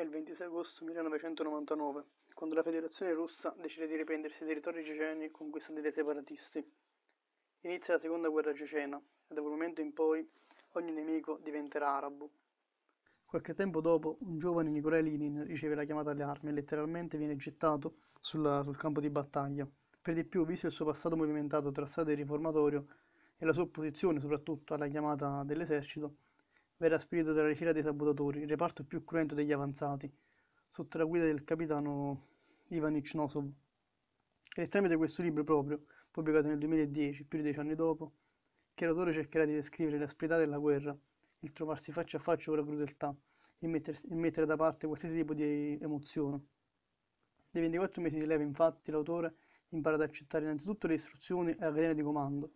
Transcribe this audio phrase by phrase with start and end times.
[0.00, 5.30] È il 26 agosto 1999, quando la Federazione russa decide di riprendersi i territori ceceni
[5.30, 6.66] conquistati dai separatisti.
[7.64, 10.26] Inizia la seconda guerra cecena e da quel momento in poi
[10.72, 12.30] ogni nemico diventerà arabo.
[13.26, 17.36] Qualche tempo dopo, un giovane Nikolai Lenin riceve la chiamata alle armi e letteralmente viene
[17.36, 19.68] gettato sulla, sul campo di battaglia.
[20.00, 22.86] Per di più, visto il suo passato movimentato tra Stato e riformatorio
[23.36, 26.14] e la sua opposizione soprattutto alla chiamata dell'esercito,
[26.98, 30.10] spedito tra le fila dei sabotatori, il reparto più cruento degli avanzati,
[30.68, 32.28] sotto la guida del capitano
[32.68, 33.44] Ivan Ichnosov.
[34.56, 38.12] Ed è tramite questo libro proprio, pubblicato nel 2010, più di dieci anni dopo,
[38.74, 40.96] che l'autore cercherà di descrivere l'asperità della guerra,
[41.40, 43.14] il trovarsi faccia a faccia con la crudeltà
[43.58, 46.46] e mettere da parte qualsiasi tipo di emozione.
[47.50, 49.34] Nei 24 mesi di leva, infatti, l'autore
[49.70, 52.50] impara ad accettare innanzitutto le istruzioni e la catena di comando,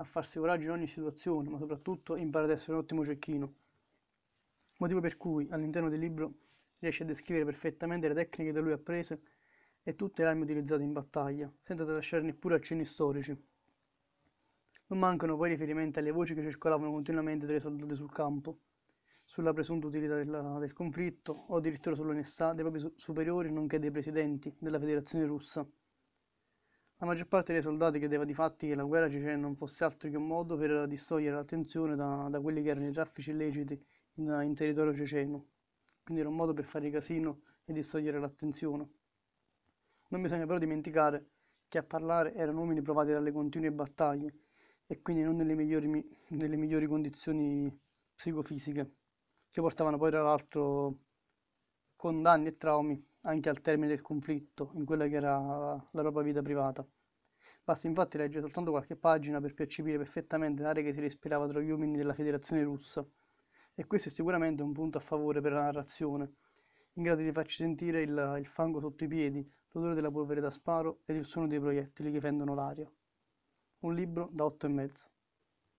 [0.00, 3.54] a farsi coraggio in ogni situazione, ma soprattutto impara ad essere un ottimo cecchino.
[4.78, 6.32] Motivo per cui all'interno del libro
[6.78, 9.20] riesce a descrivere perfettamente le tecniche da lui apprese
[9.82, 13.38] e tutte le armi utilizzate in battaglia, senza lasciare neppure accenni storici.
[14.86, 18.58] Non mancano poi riferimenti alle voci che circolavano continuamente tra i soldati sul campo,
[19.22, 24.52] sulla presunta utilità della, del conflitto o addirittura sull'onestà dei propri superiori nonché dei presidenti
[24.58, 25.68] della Federazione russa.
[27.00, 30.10] La maggior parte dei soldati credeva di fatti che la guerra cecena non fosse altro
[30.10, 33.82] che un modo per distogliere l'attenzione da, da quelli che erano i traffici illeciti
[34.16, 35.46] in, in territorio ceceno,
[36.04, 38.86] quindi era un modo per fare casino e distogliere l'attenzione.
[40.08, 41.30] Non bisogna però dimenticare
[41.68, 44.34] che a parlare erano uomini provati dalle continue battaglie
[44.86, 45.88] e quindi non nelle migliori,
[46.28, 47.74] nelle migliori condizioni
[48.14, 48.96] psicofisiche,
[49.48, 50.98] che portavano poi tra l'altro
[51.96, 56.22] con danni e traumi anche al termine del conflitto, in quella che era la propria
[56.22, 56.86] vita privata.
[57.64, 61.70] Basta infatti leggere soltanto qualche pagina per percepire perfettamente l'aria che si respirava tra gli
[61.70, 63.06] uomini della Federazione russa,
[63.74, 66.34] e questo è sicuramente un punto a favore per la narrazione,
[66.94, 70.50] in grado di farci sentire il, il fango sotto i piedi, l'odore della polvere da
[70.50, 72.90] sparo ed il suono dei proiettili che fendono l'aria.
[73.80, 75.08] Un libro da otto e mezzo.